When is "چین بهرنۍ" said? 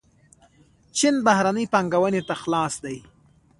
0.97-1.65